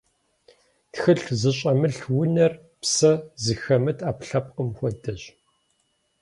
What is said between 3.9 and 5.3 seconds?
ӏэпкълъэпкъым хуэдэщ.